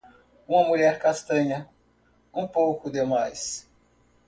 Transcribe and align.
Uma 0.47 0.63
mulher 0.67 0.97
castanha, 0.97 1.69
um 2.33 2.47
pouco 2.47 2.89
demais. 2.89 3.69